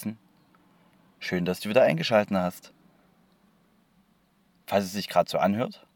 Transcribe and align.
Draußen. 0.00 0.18
Schön, 1.18 1.44
dass 1.44 1.60
du 1.60 1.68
wieder 1.68 1.82
eingeschaltet 1.82 2.34
hast. 2.34 2.72
Falls 4.66 4.84
es 4.84 4.92
sich 4.92 5.08
gerade 5.08 5.30
so 5.30 5.38
anhört, 5.38 5.86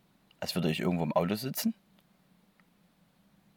als 0.40 0.54
würde 0.54 0.70
ich 0.70 0.80
irgendwo 0.80 1.04
im 1.04 1.12
Auto 1.12 1.34
sitzen, 1.36 1.74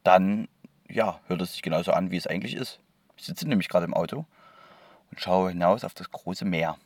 dann 0.04 0.48
ja, 0.90 1.20
hört 1.28 1.42
es 1.42 1.52
sich 1.52 1.62
genauso 1.62 1.92
an, 1.92 2.12
wie 2.12 2.18
es 2.18 2.28
eigentlich 2.28 2.54
ist. 2.54 2.80
Ich 3.18 3.26
sitze 3.26 3.46
nämlich 3.48 3.68
gerade 3.68 3.86
im 3.86 3.94
Auto 3.94 4.26
und 5.12 5.20
schaue 5.20 5.50
hinaus 5.50 5.84
auf 5.84 5.94
das 5.94 6.12
große 6.12 6.46
Meer. 6.46 6.78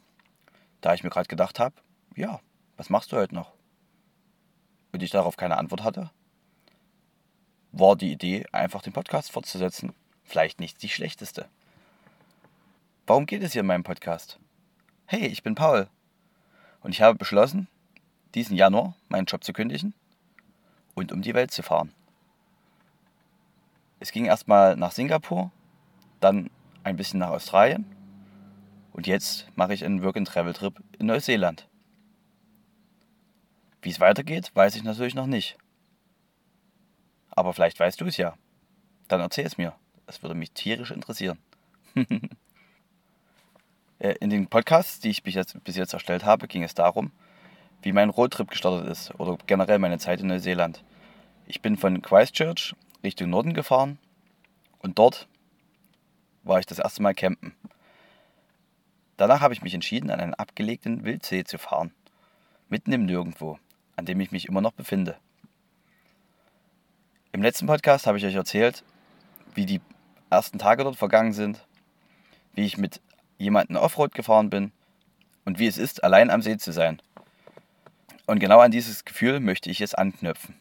Da 0.80 0.96
ich 0.96 1.04
mir 1.04 1.12
gerade 1.12 1.28
gedacht 1.28 1.60
habe, 1.60 1.76
ja, 2.16 2.40
was 2.78 2.90
machst 2.90 3.12
du 3.12 3.18
heute 3.18 3.36
noch? 3.36 3.54
Und 4.92 5.04
ich 5.04 5.12
darauf 5.12 5.38
keine 5.38 5.58
Antwort 5.58 5.84
hatte, 5.84 6.10
war 7.72 7.96
die 7.96 8.12
Idee, 8.12 8.48
einfach 8.52 8.82
den 8.82 8.94
Podcast 8.94 9.32
fortzusetzen, 9.32 9.94
vielleicht 10.24 10.60
nicht 10.60 10.82
die 10.82 10.90
schlechteste. 10.90 11.48
Warum 13.12 13.26
geht 13.26 13.44
es 13.44 13.52
hier 13.52 13.60
in 13.60 13.66
meinem 13.66 13.84
Podcast? 13.84 14.40
Hey, 15.06 15.26
ich 15.26 15.44
bin 15.44 15.54
Paul 15.54 15.90
und 16.80 16.92
ich 16.92 17.02
habe 17.02 17.18
beschlossen, 17.18 17.68
diesen 18.36 18.56
Januar 18.56 18.96
meinen 19.10 19.26
Job 19.26 19.44
zu 19.44 19.52
kündigen 19.52 19.94
und 20.94 21.12
um 21.12 21.22
die 21.22 21.34
Welt 21.34 21.52
zu 21.52 21.62
fahren. 21.62 21.92
Es 24.00 24.14
ging 24.14 24.24
erstmal 24.24 24.78
nach 24.78 24.94
Singapur, 24.94 25.52
dann 26.22 26.50
ein 26.86 26.96
bisschen 26.96 27.20
nach 27.20 27.32
Australien 27.32 27.86
und 28.94 29.08
jetzt 29.08 29.46
mache 29.58 29.74
ich 29.74 29.84
einen 29.84 30.04
Work-and-Travel-Trip 30.04 30.82
in 30.98 31.08
Neuseeland. 31.08 31.68
Wie 33.82 33.90
es 33.90 34.00
weitergeht, 34.00 34.52
weiß 34.54 34.78
ich 34.78 34.84
natürlich 34.84 35.16
noch 35.16 35.28
nicht. 35.28 35.58
Aber 37.32 37.52
vielleicht 37.52 37.78
weißt 37.78 38.00
du 38.00 38.06
es 38.06 38.16
ja. 38.16 38.36
Dann 39.10 39.20
erzähl 39.20 39.46
es 39.46 39.58
mir. 39.58 39.76
Es 40.08 40.22
würde 40.24 40.34
mich 40.34 40.54
tierisch 40.54 40.92
interessieren. 40.92 41.40
Äh, 44.02 44.16
in 44.20 44.32
den 44.32 44.48
Podcasts, 44.48 45.00
die 45.00 45.12
ich 45.12 45.22
bis 45.22 45.36
jetzt, 45.36 45.64
bis 45.64 45.76
jetzt 45.76 45.94
erstellt 45.94 46.26
habe, 46.26 46.48
ging 46.48 46.64
es 46.64 46.74
darum, 46.74 47.12
wie 47.84 47.92
mein 47.92 48.10
Roadtrip 48.10 48.50
gestartet 48.50 48.90
ist 48.90 49.14
oder 49.20 49.38
generell 49.46 49.78
meine 49.78 50.00
Zeit 50.00 50.22
in 50.22 50.28
Neuseeland. 50.28 50.84
Ich 51.46 51.62
bin 51.62 51.78
von 51.78 52.02
Christchurch 52.02 52.76
Richtung 53.04 53.30
Norden 53.30 53.54
gefahren 53.54 54.00
und 54.80 54.98
dort 54.98 55.28
war 56.44 56.60
ich 56.60 56.66
das 56.66 56.80
erste 56.80 57.04
Mal 57.04 57.14
campen. 57.14 57.54
Danach 59.18 59.42
habe 59.42 59.54
ich 59.54 59.62
mich 59.62 59.76
entschieden, 59.76 60.10
an 60.10 60.20
einen 60.20 60.34
abgelegten 60.34 61.06
Wildsee 61.06 61.44
zu 61.44 61.60
fahren, 61.60 61.94
mitten 62.70 62.92
im 62.94 63.06
Nirgendwo, 63.06 63.60
an 63.98 64.08
dem 64.08 64.20
ich 64.20 64.32
mich 64.32 64.48
immer 64.48 64.62
noch 64.62 64.72
befinde. 64.72 65.16
Im 67.34 67.44
letzten 67.44 67.68
Podcast 67.68 68.08
habe 68.08 68.18
ich 68.18 68.26
euch 68.26 68.34
erzählt, 68.34 68.84
wie 69.54 69.68
die 69.68 69.80
ersten 70.32 70.58
Tage 70.58 70.84
dort 70.84 70.96
vergangen 70.96 71.34
sind, 71.34 71.68
wie 72.56 72.66
ich 72.66 72.80
mit 72.80 73.00
jemandem 73.42 73.78
Offroad 73.78 74.14
gefahren 74.14 74.50
bin 74.50 74.72
und 75.46 75.60
wie 75.60 75.68
es 75.68 75.78
ist, 75.78 76.04
allein 76.04 76.30
am 76.30 76.42
See 76.42 76.58
zu 76.58 76.72
sein. 76.72 77.02
Und 78.28 78.40
genau 78.40 78.60
an 78.60 78.72
dieses 78.72 79.04
Gefühl 79.04 79.40
möchte 79.40 79.70
ich 79.70 79.80
jetzt 79.80 79.98
anknüpfen. 79.98 80.61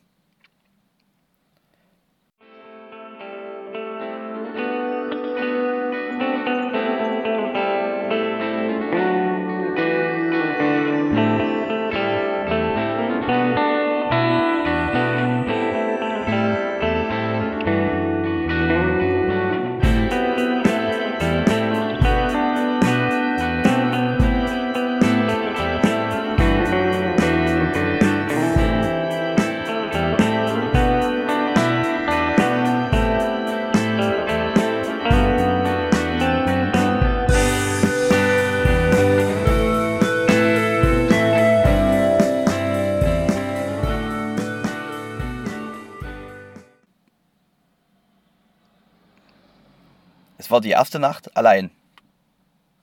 Es 50.51 50.53
war 50.53 50.61
die 50.61 50.71
erste 50.71 50.99
Nacht 50.99 51.37
allein, 51.37 51.71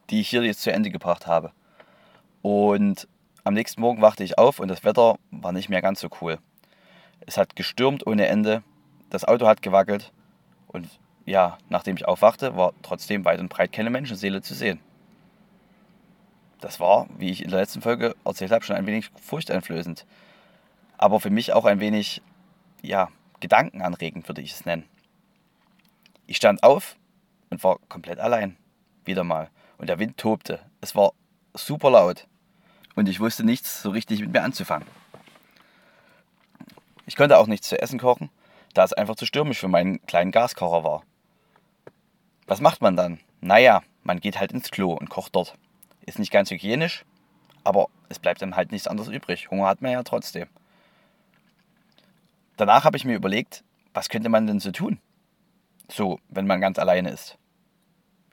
die 0.09 0.21
ich 0.21 0.29
hier 0.29 0.41
jetzt 0.43 0.61
zu 0.61 0.71
Ende 0.71 0.89
gebracht 0.89 1.27
habe. 1.27 1.51
Und 2.41 3.09
am 3.43 3.55
nächsten 3.55 3.81
Morgen 3.81 4.01
wachte 4.01 4.23
ich 4.23 4.37
auf 4.37 4.61
und 4.61 4.69
das 4.69 4.85
Wetter 4.85 5.17
war 5.31 5.51
nicht 5.51 5.67
mehr 5.67 5.81
ganz 5.81 5.99
so 5.99 6.07
cool. 6.21 6.39
Es 7.25 7.35
hat 7.35 7.57
gestürmt 7.57 8.07
ohne 8.07 8.27
Ende, 8.27 8.63
das 9.09 9.25
Auto 9.25 9.47
hat 9.47 9.61
gewackelt 9.61 10.13
und 10.67 10.87
ja, 11.25 11.57
nachdem 11.67 11.97
ich 11.97 12.07
aufwachte, 12.07 12.55
war 12.55 12.71
trotzdem 12.83 13.25
weit 13.25 13.41
und 13.41 13.49
breit 13.49 13.73
keine 13.73 13.89
Menschenseele 13.89 14.41
zu 14.41 14.53
sehen. 14.53 14.79
Das 16.61 16.79
war, 16.79 17.07
wie 17.17 17.31
ich 17.31 17.43
in 17.43 17.49
der 17.49 17.59
letzten 17.59 17.81
Folge 17.81 18.15
erzählt 18.23 18.53
habe, 18.53 18.63
schon 18.63 18.77
ein 18.77 18.87
wenig 18.87 19.09
furchteinflößend. 19.21 20.05
Aber 20.97 21.19
für 21.19 21.31
mich 21.31 21.51
auch 21.51 21.65
ein 21.65 21.81
wenig, 21.81 22.21
ja, 22.81 23.09
gedankenanregend 23.41 24.25
würde 24.29 24.41
ich 24.41 24.53
es 24.53 24.65
nennen. 24.65 24.85
Ich 26.27 26.37
stand 26.37 26.63
auf, 26.63 26.95
und 27.49 27.63
war 27.63 27.79
komplett 27.89 28.19
allein. 28.19 28.57
Wieder 29.05 29.23
mal. 29.23 29.49
Und 29.77 29.87
der 29.89 29.99
Wind 29.99 30.17
tobte. 30.17 30.59
Es 30.81 30.95
war 30.95 31.13
super 31.53 31.91
laut. 31.91 32.27
Und 32.95 33.07
ich 33.07 33.19
wusste 33.19 33.43
nichts 33.43 33.81
so 33.81 33.91
richtig 33.91 34.21
mit 34.21 34.33
mir 34.33 34.41
anzufangen. 34.41 34.87
Ich 37.05 37.15
konnte 37.15 37.37
auch 37.37 37.47
nichts 37.47 37.69
zu 37.69 37.81
essen 37.81 37.99
kochen, 37.99 38.29
da 38.73 38.83
es 38.83 38.93
einfach 38.93 39.15
zu 39.15 39.25
stürmisch 39.25 39.59
für 39.59 39.67
meinen 39.67 40.05
kleinen 40.07 40.31
Gaskocher 40.31 40.83
war. 40.83 41.03
Was 42.47 42.59
macht 42.59 42.81
man 42.81 42.95
dann? 42.95 43.19
Naja, 43.39 43.81
man 44.03 44.19
geht 44.19 44.39
halt 44.39 44.51
ins 44.51 44.71
Klo 44.71 44.93
und 44.93 45.09
kocht 45.09 45.35
dort. 45.35 45.53
Ist 46.05 46.19
nicht 46.19 46.31
ganz 46.31 46.49
hygienisch, 46.49 47.05
aber 47.63 47.87
es 48.09 48.19
bleibt 48.19 48.41
dann 48.41 48.55
halt 48.55 48.71
nichts 48.71 48.87
anderes 48.87 49.09
übrig. 49.09 49.51
Hunger 49.51 49.67
hat 49.67 49.81
man 49.81 49.91
ja 49.91 50.03
trotzdem. 50.03 50.47
Danach 52.57 52.85
habe 52.85 52.97
ich 52.97 53.05
mir 53.05 53.15
überlegt, 53.15 53.63
was 53.93 54.09
könnte 54.09 54.29
man 54.29 54.47
denn 54.47 54.59
so 54.59 54.71
tun? 54.71 54.99
So, 55.89 56.19
wenn 56.29 56.47
man 56.47 56.61
ganz 56.61 56.79
alleine 56.79 57.09
ist. 57.09 57.37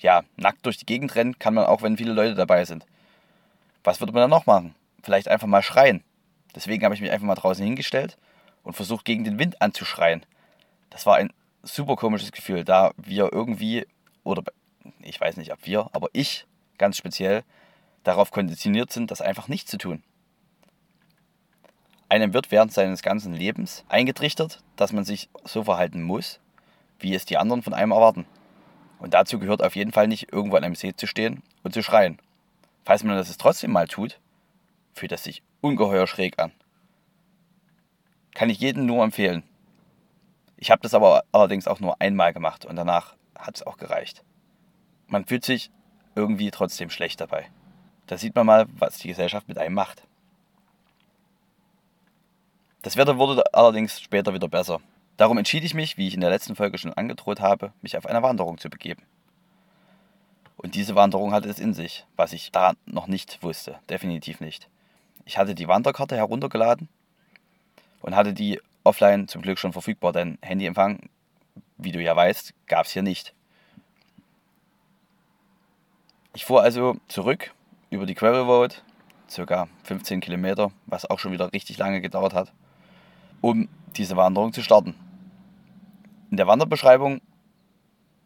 Ja, 0.01 0.23
nackt 0.37 0.67
durch 0.67 0.77
die 0.77 0.87
Gegend 0.87 1.15
rennen 1.15 1.39
kann 1.39 1.55
man 1.55 1.67
auch, 1.67 1.83
wenn 1.83 1.97
viele 1.97 2.13
Leute 2.13 2.35
dabei 2.35 2.65
sind. 2.65 2.85
Was 3.85 4.01
würde 4.01 4.13
man 4.13 4.23
dann 4.23 4.31
noch 4.31 4.47
machen? 4.47 4.75
Vielleicht 5.03 5.29
einfach 5.29 5.47
mal 5.47 5.63
schreien. 5.63 6.03
Deswegen 6.55 6.85
habe 6.85 6.95
ich 6.95 7.01
mich 7.01 7.11
einfach 7.11 7.27
mal 7.27 7.35
draußen 7.35 7.65
hingestellt 7.65 8.17
und 8.63 8.75
versucht, 8.75 9.05
gegen 9.05 9.25
den 9.25 9.39
Wind 9.39 9.61
anzuschreien. 9.61 10.25
Das 10.91 11.07
war 11.07 11.17
ein 11.17 11.33
super 11.63 11.97
komisches 11.97 12.33
Gefühl, 12.33 12.65
da 12.65 12.93
wir 12.97 13.33
irgendwie, 13.33 13.87
oder 14.23 14.43
ich 15.01 15.21
weiß 15.21 15.37
nicht, 15.37 15.53
ob 15.53 15.65
wir, 15.65 15.91
aber 15.93 16.09
ich 16.13 16.47
ganz 16.79 16.97
speziell 16.97 17.45
darauf 18.03 18.31
konditioniert 18.31 18.93
sind, 18.93 19.11
das 19.11 19.21
einfach 19.21 19.49
nicht 19.49 19.69
zu 19.69 19.79
tun. 19.79 20.03
Einem 22.09 22.35
wird 22.35 22.51
während 22.51 22.73
seines 22.73 23.03
ganzen 23.03 23.33
Lebens 23.33 23.85
eingetrichtert, 23.89 24.63
dass 24.77 24.93
man 24.93 25.05
sich 25.05 25.29
so 25.45 25.65
verhalten 25.65 26.03
muss, 26.03 26.39
wie 27.05 27.15
es 27.15 27.27
die 27.27 27.37
anderen 27.37 27.63
von 27.63 27.75
einem 27.75 27.93
erwarten. 27.93 28.27
Und 28.99 29.13
dazu 29.13 29.39
gehört 29.39 29.63
auf 29.63 29.77
jeden 29.77 29.93
Fall 29.93 30.09
nicht, 30.09 30.33
irgendwo 30.33 30.57
an 30.57 30.65
einem 30.65 30.75
See 30.75 30.97
zu 30.97 31.07
stehen 31.07 31.43
und 31.63 31.75
zu 31.75 31.83
schreien. 31.83 32.19
Falls 32.85 33.05
man 33.05 33.17
das 33.17 33.37
trotzdem 33.37 33.73
mal 33.73 33.87
tut, 33.87 34.19
fühlt 34.95 35.13
das 35.13 35.23
sich 35.23 35.43
ungeheuer 35.61 36.07
schräg 36.07 36.39
an. 36.39 36.53
Kann 38.35 38.49
ich 38.49 38.59
jedem 38.59 38.87
nur 38.87 39.05
empfehlen. 39.05 39.43
Ich 40.57 40.71
habe 40.71 40.81
das 40.81 40.95
aber 40.95 41.25
allerdings 41.31 41.69
auch 41.69 41.79
nur 41.79 42.01
einmal 42.01 42.33
gemacht 42.33 42.65
und 42.65 42.77
danach 42.77 43.15
hat 43.39 43.57
es 43.57 43.63
auch 43.67 43.77
gereicht. 43.77 44.25
Man 45.07 45.27
fühlt 45.27 45.45
sich 45.45 45.71
irgendwie 46.15 46.51
trotzdem 46.51 46.89
schlecht 46.89 47.21
dabei. 47.21 47.47
Da 48.07 48.17
sieht 48.17 48.35
man 48.35 48.47
mal, 48.47 48.67
was 48.79 48.99
die 48.99 49.09
Gesellschaft 49.09 49.47
mit 49.47 49.59
einem 49.59 49.75
macht. 49.75 50.03
Das 52.81 52.97
Wetter 52.97 53.19
wurde 53.19 53.43
allerdings 53.53 54.01
später 54.01 54.33
wieder 54.33 54.49
besser. 54.49 54.81
Darum 55.17 55.39
entschied 55.39 55.65
ich 55.65 55.75
mich, 55.75 55.97
wie 55.97 56.09
ich 56.09 56.15
in 56.15 56.21
der 56.21 56.31
letzten 56.31 56.57
Folge 56.57 56.79
schon 56.79 56.93
angedroht 56.93 57.41
habe, 57.41 57.73
mich 57.83 57.97
auf 57.97 58.07
eine 58.07 58.23
Wanderung 58.23 58.59
zu 58.59 58.69
begeben. 58.69 59.03
Und 60.57 60.75
diese 60.75 60.95
Wanderung 60.95 61.33
hatte 61.33 61.49
es 61.49 61.59
in 61.59 61.75
sich, 61.75 62.07
was 62.17 62.33
ich 62.33 62.51
da 62.51 62.73
noch 62.87 63.07
nicht 63.07 63.43
wusste, 63.43 63.79
definitiv 63.89 64.41
nicht. 64.41 64.69
Ich 65.25 65.39
hatte 65.39 65.55
die 65.55 65.69
Wanderkarte 65.69 66.17
heruntergeladen 66.17 66.89
und 68.01 68.17
hatte 68.17 68.33
die 68.33 68.61
offline 68.83 69.29
zum 69.29 69.43
Glück 69.43 69.59
schon 69.59 69.73
verfügbar, 69.73 70.13
denn 70.13 70.39
Handyempfang, 70.43 71.09
wie 71.79 71.93
du 71.93 72.03
ja 72.03 72.15
weißt, 72.17 72.55
gab 72.67 72.87
es 72.87 72.93
hier 72.93 73.03
nicht. 73.03 73.35
Ich 76.35 76.45
fuhr 76.45 76.63
also 76.63 76.97
zurück 77.09 77.55
über 77.91 78.07
die 78.07 78.15
Gravel 78.15 78.43
Road, 78.43 78.83
circa 79.31 79.69
15 79.85 80.21
Kilometer, 80.21 80.73
was 80.87 81.09
auch 81.09 81.19
schon 81.19 81.33
wieder 81.33 81.53
richtig 81.53 81.79
lange 81.79 82.01
gedauert 82.01 82.35
hat, 82.35 82.53
um 83.41 83.69
diese 83.97 84.17
Wanderung 84.17 84.53
zu 84.53 84.63
starten. 84.63 84.95
In 86.35 86.37
der 86.37 86.49
Wanderbeschreibung 86.49 87.21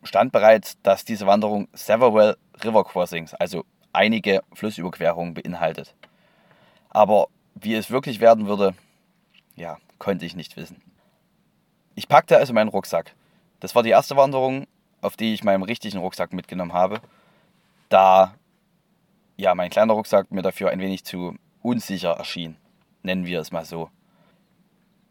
stand 0.02 0.32
bereits, 0.32 0.80
dass 0.80 1.04
diese 1.04 1.26
Wanderung 1.26 1.68
several 1.74 2.38
river 2.64 2.82
crossings, 2.82 3.34
also 3.34 3.66
einige 3.92 4.40
Flussüberquerungen 4.54 5.34
beinhaltet. 5.34 5.94
Aber 6.88 7.28
wie 7.54 7.74
es 7.74 7.90
wirklich 7.90 8.20
werden 8.20 8.46
würde, 8.46 8.72
ja, 9.56 9.76
konnte 9.98 10.24
ich 10.24 10.34
nicht 10.34 10.56
wissen. 10.56 10.80
Ich 11.96 12.08
packte 12.08 12.38
also 12.38 12.54
meinen 12.54 12.70
Rucksack. 12.70 13.14
Das 13.60 13.74
war 13.74 13.82
die 13.82 13.90
erste 13.90 14.16
Wanderung, 14.16 14.66
auf 15.02 15.18
die 15.18 15.34
ich 15.34 15.44
meinen 15.44 15.62
richtigen 15.62 15.98
Rucksack 15.98 16.32
mitgenommen 16.32 16.72
habe, 16.72 17.02
da 17.90 18.34
ja 19.36 19.54
mein 19.54 19.68
kleiner 19.68 19.92
Rucksack 19.92 20.30
mir 20.30 20.40
dafür 20.40 20.70
ein 20.70 20.80
wenig 20.80 21.04
zu 21.04 21.36
unsicher 21.60 22.12
erschien, 22.12 22.56
nennen 23.02 23.26
wir 23.26 23.40
es 23.40 23.52
mal 23.52 23.66
so. 23.66 23.90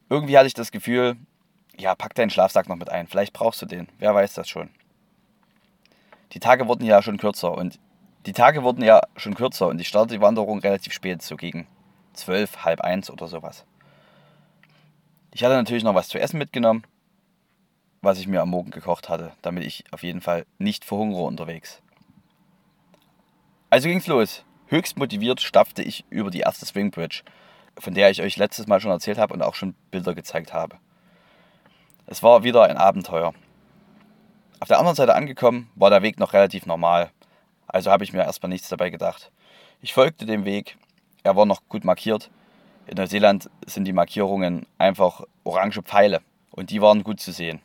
Irgendwie 0.09 0.35
hatte 0.35 0.47
ich 0.47 0.55
das 0.55 0.71
Gefühl, 0.71 1.15
ja, 1.77 1.95
pack 1.95 2.15
deinen 2.15 2.29
Schlafsack 2.29 2.67
noch 2.67 2.75
mit 2.75 2.89
ein, 2.89 3.07
vielleicht 3.07 3.33
brauchst 3.33 3.61
du 3.61 3.65
den, 3.65 3.87
wer 3.99 4.13
weiß 4.13 4.33
das 4.33 4.49
schon. 4.49 4.69
Die 6.33 6.39
Tage 6.39 6.67
wurden 6.67 6.85
ja 6.85 7.01
schon 7.01 7.17
kürzer 7.17 7.53
und 7.53 7.79
die 8.25 8.33
Tage 8.33 8.63
wurden 8.63 8.83
ja 8.83 9.01
schon 9.15 9.35
kürzer 9.35 9.67
und 9.67 9.79
ich 9.79 9.87
startete 9.87 10.15
die 10.15 10.21
Wanderung 10.21 10.59
relativ 10.59 10.91
spät, 10.91 11.21
so 11.21 11.37
gegen 11.37 11.67
zwölf, 12.13 12.65
halb 12.65 12.81
eins 12.81 13.09
oder 13.09 13.27
sowas. 13.27 13.65
Ich 15.33 15.43
hatte 15.43 15.55
natürlich 15.55 15.83
noch 15.83 15.95
was 15.95 16.09
zu 16.09 16.19
essen 16.19 16.37
mitgenommen, 16.37 16.83
was 18.01 18.19
ich 18.19 18.27
mir 18.27 18.41
am 18.41 18.49
Morgen 18.49 18.71
gekocht 18.71 19.07
hatte, 19.07 19.33
damit 19.41 19.63
ich 19.63 19.85
auf 19.91 20.03
jeden 20.03 20.21
Fall 20.21 20.45
nicht 20.57 20.83
verhungere 20.83 21.21
unterwegs. 21.21 21.81
Also 23.69 23.87
ging's 23.87 24.07
los. 24.07 24.43
Höchst 24.67 24.97
motiviert 24.97 25.39
stapfte 25.39 25.83
ich 25.83 26.03
über 26.09 26.29
die 26.31 26.39
erste 26.39 26.65
Swing 26.65 26.91
Bridge, 26.91 27.21
von 27.77 27.93
der 27.93 28.09
ich 28.09 28.21
euch 28.21 28.35
letztes 28.37 28.67
Mal 28.67 28.81
schon 28.81 28.91
erzählt 28.91 29.17
habe 29.17 29.33
und 29.33 29.41
auch 29.41 29.55
schon 29.55 29.75
Bilder 29.91 30.13
gezeigt 30.13 30.53
habe. 30.53 30.77
Es 32.09 32.23
war 32.23 32.43
wieder 32.43 32.63
ein 32.63 32.77
Abenteuer. 32.77 33.33
Auf 34.61 34.69
der 34.69 34.79
anderen 34.79 34.95
Seite 34.95 35.13
angekommen, 35.13 35.69
war 35.75 35.89
der 35.89 36.01
Weg 36.01 36.19
noch 36.19 36.31
relativ 36.31 36.65
normal, 36.65 37.11
also 37.67 37.91
habe 37.91 38.05
ich 38.05 38.13
mir 38.13 38.23
erstmal 38.23 38.49
nichts 38.49 38.69
dabei 38.69 38.89
gedacht. 38.89 39.29
Ich 39.81 39.93
folgte 39.93 40.25
dem 40.25 40.45
Weg, 40.45 40.77
er 41.23 41.35
war 41.35 41.45
noch 41.45 41.67
gut 41.67 41.83
markiert. 41.83 42.31
In 42.87 42.95
Neuseeland 42.95 43.49
sind 43.65 43.83
die 43.83 43.91
Markierungen 43.91 44.65
einfach 44.77 45.21
orange 45.43 45.81
Pfeile 45.81 46.21
und 46.51 46.69
die 46.69 46.81
waren 46.81 47.03
gut 47.03 47.19
zu 47.19 47.33
sehen. 47.33 47.59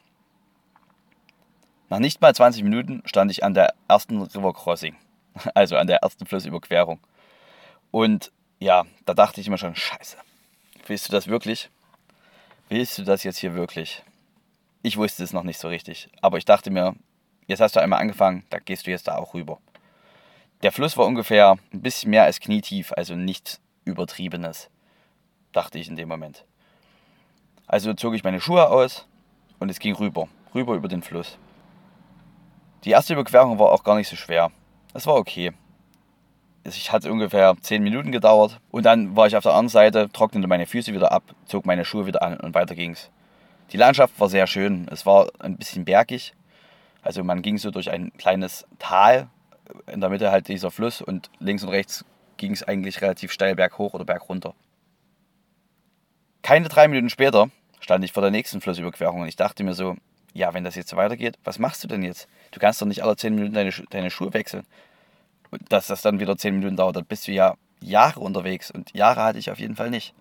Nach 1.89 2.01
nicht 2.01 2.21
mal 2.21 2.35
20 2.35 2.65
Minuten 2.65 3.03
stand 3.05 3.31
ich 3.31 3.45
an 3.45 3.55
der 3.55 3.75
ersten 3.87 4.21
River 4.21 4.53
Crossing, 4.53 4.97
also 5.55 5.77
an 5.77 5.87
der 5.87 5.99
ersten 5.99 6.27
Flussüberquerung. 6.27 6.99
Und 7.93 8.33
ja, 8.59 8.87
da 9.07 9.15
dachte 9.15 9.41
ich 9.41 9.47
immer 9.47 9.59
schon, 9.59 9.77
scheiße, 9.77 10.17
willst 10.89 11.09
du 11.09 11.13
das 11.13 11.29
wirklich? 11.29 11.71
Willst 12.69 12.99
du 12.99 13.05
das 13.05 13.23
jetzt 13.23 13.39
hier 13.39 13.55
wirklich? 13.55 14.03
Ich 14.85 14.97
wusste 14.97 15.23
es 15.23 15.33
noch 15.33 15.45
nicht 15.45 15.61
so 15.61 15.69
richtig, 15.69 16.09
aber 16.23 16.39
ich 16.39 16.45
dachte 16.45 16.71
mir, 16.71 16.97
jetzt 17.47 17.61
hast 17.61 17.77
du 17.77 17.81
einmal 17.81 18.01
angefangen, 18.01 18.45
da 18.51 18.59
gehst 18.59 18.85
du 18.85 18.91
jetzt 18.91 19.07
da 19.07 19.17
auch 19.17 19.33
rüber. 19.33 19.59
Der 20.65 20.73
Fluss 20.73 20.97
war 20.97 21.07
ungefähr 21.07 21.57
ein 21.73 21.83
bisschen 21.83 22.11
mehr 22.11 22.25
als 22.25 22.41
knietief, 22.41 22.93
also 22.97 23.15
nichts 23.15 23.61
Übertriebenes, 23.85 24.71
dachte 25.53 25.79
ich 25.79 25.89
in 25.89 25.95
dem 25.95 26.09
Moment. 26.09 26.45
Also 27.69 27.95
zog 27.95 28.15
ich 28.15 28.25
meine 28.25 28.41
Schuhe 28.41 28.69
aus 28.69 29.07
und 29.61 29.71
es 29.71 29.79
ging 29.79 29.95
rüber, 29.95 30.27
rüber 30.53 30.75
über 30.75 30.89
den 30.89 31.03
Fluss. 31.03 31.39
Die 32.83 32.91
erste 32.91 33.13
Überquerung 33.13 33.61
war 33.61 33.71
auch 33.71 33.85
gar 33.85 33.95
nicht 33.95 34.09
so 34.09 34.17
schwer. 34.17 34.51
Es 34.95 35.07
war 35.07 35.15
okay. 35.15 35.53
Es 36.65 36.91
hat 36.91 37.07
ungefähr 37.07 37.57
10 37.61 37.85
Minuten 37.85 38.11
gedauert 38.11 38.61
und 38.73 38.85
dann 38.85 39.15
war 39.15 39.29
ich 39.29 39.37
auf 39.37 39.45
der 39.45 39.53
anderen 39.53 39.69
Seite, 39.69 40.11
trocknete 40.13 40.49
meine 40.49 40.67
Füße 40.67 40.93
wieder 40.93 41.13
ab, 41.13 41.23
zog 41.47 41.67
meine 41.67 41.85
Schuhe 41.85 42.07
wieder 42.07 42.23
an 42.23 42.41
und 42.41 42.55
weiter 42.55 42.75
ging's. 42.75 43.11
Die 43.73 43.79
Landschaft 43.79 44.21
war 44.21 44.29
sehr 44.29 44.47
schön. 44.47 44.87
Es 44.91 45.07
war 45.07 45.31
ein 45.39 45.57
bisschen 45.57 45.85
bergig. 45.87 46.35
Also 47.01 47.25
man 47.25 47.41
ging 47.41 47.57
so 47.57 47.71
durch 47.71 47.91
ein 47.91 48.13
kleines 48.19 48.67
Tal. 48.79 49.29
In 49.87 50.01
der 50.01 50.11
Mitte 50.11 50.31
halt 50.31 50.49
dieser 50.49 50.71
Fluss 50.71 51.01
und 51.01 51.31
links 51.41 51.63
und 51.63 51.71
rechts 51.71 52.05
ging 52.37 52.53
es 52.53 52.63
eigentlich 52.63 53.01
relativ 53.01 53.33
steil 53.33 53.55
berghoch 53.55 53.95
oder 53.95 54.05
bergunter. 54.05 54.55
Keine 56.43 56.69
drei 56.69 56.87
Minuten 56.89 57.09
später 57.09 57.51
stand 57.81 58.05
ich 58.05 58.13
vor 58.13 58.21
der 58.21 58.31
nächsten 58.31 58.61
Flussüberquerung 58.61 59.23
und 59.23 59.29
ich 59.29 59.37
dachte 59.37 59.65
mir 59.65 59.75
so, 59.75 59.97
ja, 60.35 60.53
wenn 60.53 60.65
das 60.65 60.75
jetzt 60.75 60.95
weitergeht, 60.95 61.39
was 61.45 61.59
machst 61.59 61.83
du 61.83 61.89
denn 61.89 62.03
jetzt? 62.03 62.29
Du 62.51 62.61
kannst 62.61 62.83
doch 62.83 62.87
nicht 62.87 63.03
alle 63.03 63.17
zehn 63.17 63.35
Minuten 63.35 63.55
deine, 63.55 63.73
deine 63.91 64.11
Schuhe 64.11 64.35
wechseln. 64.35 64.67
Und 65.51 65.73
dass 65.73 65.87
das 65.87 66.03
dann 66.03 66.21
wieder 66.21 66.37
zehn 66.37 66.55
Minuten 66.59 66.77
dauert, 66.77 66.97
dann 66.97 67.05
bist 67.05 67.27
du 67.27 67.33
ja 67.33 67.57
Jahre 67.81 68.21
unterwegs 68.21 68.71
und 68.71 68.93
Jahre 68.95 69.23
hatte 69.23 69.39
ich 69.39 69.51
auf 69.51 69.59
jeden 69.59 69.77
Fall 69.77 69.91
nicht. 69.91 70.15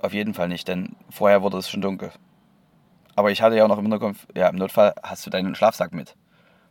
Auf 0.00 0.12
jeden 0.12 0.34
Fall 0.34 0.48
nicht, 0.48 0.68
denn 0.68 0.94
vorher 1.10 1.42
wurde 1.42 1.58
es 1.58 1.68
schon 1.68 1.80
dunkel. 1.80 2.12
Aber 3.16 3.32
ich 3.32 3.42
hatte 3.42 3.56
ja 3.56 3.64
auch 3.64 3.68
noch 3.68 3.78
im 3.78 3.84
Hinterkopf, 3.84 4.26
ja, 4.34 4.48
im 4.48 4.56
Notfall 4.56 4.94
hast 5.02 5.26
du 5.26 5.30
deinen 5.30 5.54
Schlafsack 5.54 5.92
mit. 5.92 6.14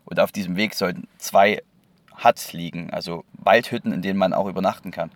Und 0.05 0.19
auf 0.21 0.31
diesem 0.31 0.55
Weg 0.55 0.75
sollten 0.75 1.09
zwei 1.17 1.61
Huts 2.23 2.53
liegen, 2.53 2.89
also 2.91 3.25
Waldhütten, 3.33 3.91
in 3.91 4.01
denen 4.01 4.17
man 4.17 4.33
auch 4.33 4.47
übernachten 4.47 4.91
kann. 4.91 5.11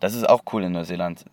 Das 0.00 0.14
ist 0.14 0.26
auch 0.28 0.42
cool 0.52 0.64
in 0.64 0.72
Neuseeland. 0.72 1.26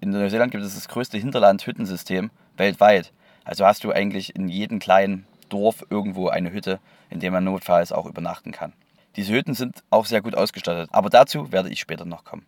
In 0.00 0.10
Neuseeland 0.10 0.50
gibt 0.50 0.64
es 0.64 0.74
das 0.74 0.88
größte 0.88 1.18
Hinterland-Hüttensystem 1.18 2.30
weltweit. 2.56 3.12
Also 3.44 3.64
hast 3.64 3.84
du 3.84 3.92
eigentlich 3.92 4.34
in 4.34 4.48
jedem 4.48 4.80
kleinen 4.80 5.26
Dorf 5.48 5.86
irgendwo 5.88 6.28
eine 6.28 6.52
Hütte, 6.52 6.80
in 7.08 7.20
der 7.20 7.30
man 7.30 7.44
notfalls 7.44 7.92
auch 7.92 8.06
übernachten 8.06 8.50
kann. 8.50 8.72
Diese 9.14 9.32
Hütten 9.32 9.54
sind 9.54 9.84
auch 9.90 10.06
sehr 10.06 10.20
gut 10.20 10.34
ausgestattet, 10.34 10.90
aber 10.92 11.08
dazu 11.08 11.52
werde 11.52 11.70
ich 11.70 11.80
später 11.80 12.04
noch 12.04 12.24
kommen. 12.24 12.44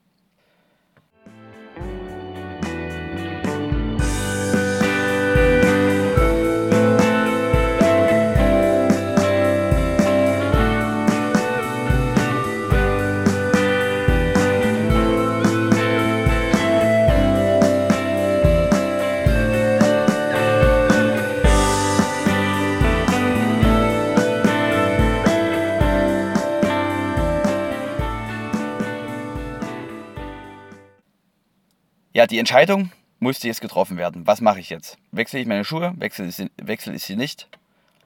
Ja, 32.18 32.26
die 32.26 32.40
Entscheidung 32.40 32.90
musste 33.20 33.46
jetzt 33.46 33.60
getroffen 33.60 33.96
werden. 33.96 34.26
Was 34.26 34.40
mache 34.40 34.58
ich 34.58 34.70
jetzt? 34.70 34.98
Wechsle 35.12 35.38
ich 35.38 35.46
meine 35.46 35.64
Schuhe? 35.64 35.94
Wechsle 35.98 36.26
ich 36.26 36.34
sie, 36.34 36.50
wechsle 36.56 36.92
ich 36.92 37.04
sie 37.04 37.14
nicht? 37.14 37.46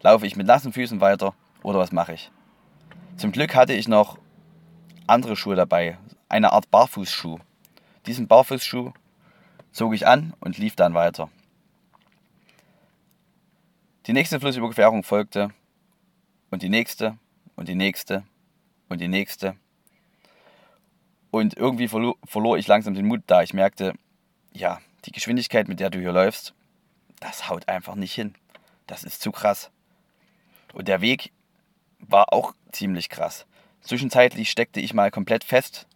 Laufe 0.03 0.27
ich 0.27 0.37
mit 0.37 0.47
nassen 0.47 0.75
Füßen 0.75 1.01
weiter? 1.01 1.35
Oder 1.63 1.79
was 1.79 1.93
mache 1.93 2.13
ich? 2.13 2.31
Zum 3.17 3.33
Glück 3.33 3.55
hatte 3.55 3.73
ich 3.73 3.89
noch 3.89 4.19
andere 5.07 5.35
Schuhe 5.35 5.57
dabei. 5.57 5.97
Eine 6.29 6.53
Art 6.53 6.71
Barfußschuh. 6.71 7.39
Diesen 8.05 8.29
Barfußschuh 8.29 8.93
zog 9.71 9.95
ich 9.95 10.07
an 10.07 10.35
und 10.41 10.59
lief 10.59 10.77
dann 10.77 10.93
weiter. 10.93 11.31
Die 14.05 14.13
nächste 14.13 14.41
Flussüberquerung 14.41 15.05
folgte 15.05 15.55
und 16.51 16.61
die 16.61 16.69
nächste 16.69 17.17
und 17.57 17.67
die 17.67 17.77
nächste 17.77 18.25
und 18.91 19.01
die 19.01 19.09
nächste. 19.09 19.57
Und 21.31 21.57
irgendwie 21.57 21.89
verlor, 21.89 22.17
verlor 22.27 22.59
ich 22.59 22.67
langsam 22.67 22.93
den 22.93 23.07
Mut, 23.07 23.23
da 23.27 23.43
ich 23.43 23.55
merkte, 23.55 23.95
ja, 24.53 24.81
die 25.05 25.13
Geschwindigkeit, 25.13 25.69
mit 25.69 25.81
der 25.81 25.91
du 25.91 25.99
hier 25.99 26.13
läufst, 26.13 26.55
das 27.21 27.49
haut 27.49 27.69
einfach 27.69 27.95
nicht 27.95 28.15
hin. 28.15 28.35
Das 28.87 29.05
ist 29.05 29.23
zu 29.23 29.33
krass. 29.33 29.71
Und 30.73 30.89
der 30.89 31.01
Weg 31.01 31.33
war 31.99 32.33
auch 32.33 32.55
ziemlich 32.73 33.09
krass. 33.09 33.47
Zwischenzeitlich 33.81 34.51
steckte 34.51 34.81
ich 34.81 34.95
mal 34.95 35.11
komplett 35.11 35.45
fest, 35.45 35.87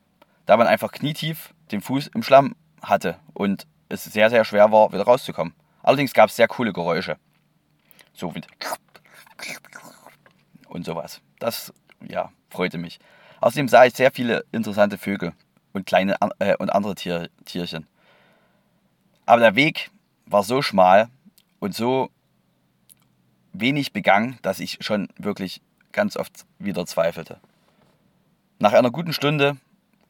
da 0.45 0.57
man 0.57 0.67
einfach 0.67 0.93
knietief 0.93 1.55
den 1.71 1.81
Fuß 1.81 2.09
im 2.09 2.23
Schlamm 2.23 2.57
hatte 2.83 3.19
und 3.35 3.67
es 3.89 4.05
sehr, 4.05 4.31
sehr 4.31 4.45
schwer 4.45 4.71
war, 4.73 4.93
wieder 4.93 5.05
rauszukommen. 5.05 5.55
Allerdings 5.83 6.13
gab 6.13 6.31
es 6.31 6.37
sehr 6.37 6.49
coole 6.49 6.73
Geräusche. 6.73 7.17
So 8.13 8.35
wie 8.35 8.41
und 10.69 10.85
sowas. 10.85 11.21
Das, 11.39 11.73
ja, 12.09 12.33
freute 12.51 12.79
mich. 12.79 12.99
Außerdem 13.41 13.69
sah 13.69 13.85
ich 13.85 13.95
sehr 13.95 14.11
viele 14.11 14.45
interessante 14.53 14.99
Vögel 14.99 15.33
und 15.73 15.87
kleine 15.87 16.17
äh, 16.39 16.57
und 16.57 16.71
andere 16.71 16.95
Tier, 16.95 17.29
Tierchen. 17.45 17.87
Aber 19.27 19.41
der 19.41 19.57
Weg 19.57 19.91
war 20.25 20.45
so 20.45 20.63
schmal 20.63 21.09
und 21.59 21.75
so 21.75 22.11
wenig 23.53 23.93
begangen, 23.93 24.39
dass 24.43 24.61
ich 24.61 24.79
schon 24.81 25.09
wirklich 25.19 25.61
ganz 25.93 26.17
oft 26.17 26.45
wieder 26.59 26.87
zweifelte. 26.87 27.41
Nach 28.59 28.73
einer 28.73 28.91
guten 28.91 29.13
Stunde 29.13 29.57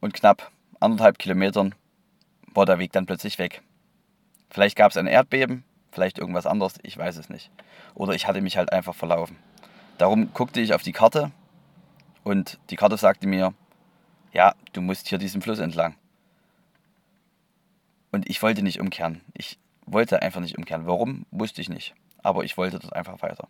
und 0.00 0.14
knapp 0.14 0.50
anderthalb 0.80 1.18
Kilometern 1.18 1.74
war 2.54 2.66
der 2.66 2.78
Weg 2.78 2.92
dann 2.92 3.06
plötzlich 3.06 3.38
weg. 3.38 3.62
Vielleicht 4.50 4.76
gab 4.76 4.90
es 4.90 4.96
ein 4.96 5.06
Erdbeben, 5.06 5.64
vielleicht 5.90 6.18
irgendwas 6.18 6.46
anderes, 6.46 6.74
ich 6.82 6.96
weiß 6.96 7.16
es 7.16 7.28
nicht. 7.28 7.50
Oder 7.94 8.14
ich 8.14 8.26
hatte 8.26 8.40
mich 8.40 8.56
halt 8.56 8.72
einfach 8.72 8.94
verlaufen. 8.94 9.36
Darum 9.98 10.32
guckte 10.34 10.60
ich 10.60 10.74
auf 10.74 10.82
die 10.82 10.92
Karte 10.92 11.32
und 12.22 12.58
die 12.70 12.76
Karte 12.76 12.96
sagte 12.96 13.26
mir, 13.26 13.54
ja, 14.32 14.54
du 14.74 14.82
musst 14.82 15.08
hier 15.08 15.18
diesen 15.18 15.40
Fluss 15.40 15.58
entlang. 15.58 15.94
Und 18.16 18.30
ich 18.30 18.40
wollte 18.40 18.62
nicht 18.62 18.80
umkehren. 18.80 19.20
Ich 19.34 19.58
wollte 19.84 20.22
einfach 20.22 20.40
nicht 20.40 20.56
umkehren. 20.56 20.86
Warum, 20.86 21.26
wusste 21.30 21.60
ich 21.60 21.68
nicht. 21.68 21.94
aber 22.22 22.44
ich 22.44 22.56
wollte 22.56 22.78
dort 22.78 22.96
einfach 22.96 23.20
weiter. 23.20 23.46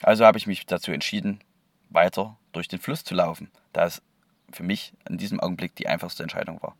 Also 0.00 0.24
habe 0.24 0.38
ich 0.38 0.46
mich 0.46 0.66
dazu 0.66 0.92
entschieden, 0.92 1.40
weiter 1.90 2.36
durch 2.52 2.68
den 2.68 2.78
Fluss 2.78 3.02
zu 3.02 3.16
laufen, 3.16 3.50
da 3.72 3.84
es 3.86 4.00
für 4.52 4.62
mich 4.62 4.92
in 5.08 5.18
diesem 5.18 5.40
Augenblick 5.40 5.74
die 5.74 5.88
einfachste 5.88 6.22
Entscheidung 6.22 6.62
war. 6.62 6.76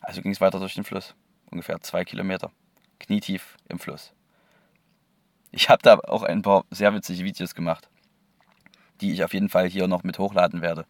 Also 0.00 0.20
ging 0.20 0.32
es 0.32 0.40
weiter 0.40 0.58
durch 0.58 0.74
den 0.74 0.82
Fluss, 0.82 1.14
ungefähr 1.48 1.80
zwei 1.80 2.04
Kilometer, 2.04 2.50
knietief 2.98 3.56
im 3.68 3.78
Fluss. 3.78 4.12
Ich 5.52 5.68
habe 5.68 5.82
da 5.84 6.00
auch 6.00 6.24
ein 6.24 6.42
paar 6.42 6.64
sehr 6.70 6.92
witzige 6.92 7.22
Videos 7.22 7.54
gemacht, 7.54 7.88
die 9.00 9.12
ich 9.12 9.22
auf 9.22 9.32
jeden 9.32 9.48
Fall 9.48 9.68
hier 9.68 9.86
noch 9.86 10.02
mit 10.02 10.18
hochladen 10.18 10.60
werde. 10.60 10.86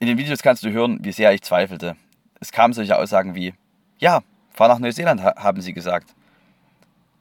In 0.00 0.06
den 0.06 0.18
Videos 0.18 0.42
kannst 0.42 0.64
du 0.64 0.70
hören, 0.70 1.02
wie 1.02 1.12
sehr 1.12 1.32
ich 1.32 1.40
zweifelte. 1.40 1.96
Es 2.42 2.50
kamen 2.50 2.74
solche 2.74 2.98
Aussagen 2.98 3.36
wie, 3.36 3.54
ja, 3.98 4.20
fahr 4.50 4.66
nach 4.66 4.80
Neuseeland, 4.80 5.22
haben 5.22 5.60
sie 5.60 5.72
gesagt. 5.72 6.12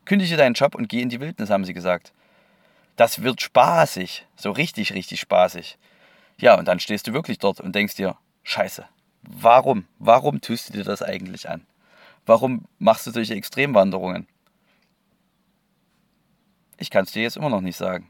Kündige 0.04 0.36
deinen 0.36 0.56
Job 0.56 0.74
und 0.74 0.90
geh 0.90 1.00
in 1.00 1.10
die 1.10 1.20
Wildnis, 1.20 1.52
haben 1.52 1.64
sie 1.64 1.76
gesagt. 1.76 2.12
Das 2.96 3.22
wird 3.22 3.40
spaßig, 3.40 4.26
so 4.36 4.50
richtig, 4.50 4.94
richtig 4.94 5.20
spaßig. 5.20 5.78
Ja, 6.40 6.58
und 6.58 6.68
dann 6.68 6.80
stehst 6.80 7.06
du 7.06 7.14
wirklich 7.14 7.38
dort 7.38 7.62
und 7.62 7.76
denkst 7.76 7.94
dir, 7.94 8.18
scheiße, 8.42 8.84
warum, 9.22 9.86
warum 10.00 10.42
tust 10.42 10.70
du 10.70 10.74
dir 10.74 10.84
das 10.84 11.04
eigentlich 11.04 11.48
an? 11.48 11.68
Warum 12.26 12.66
machst 12.80 13.06
du 13.06 13.12
solche 13.12 13.36
Extremwanderungen? 13.36 14.28
Ich 16.80 16.90
kann 16.90 17.04
es 17.04 17.12
dir 17.12 17.22
jetzt 17.22 17.38
immer 17.38 17.52
noch 17.52 17.62
nicht 17.62 17.78
sagen. 17.78 18.10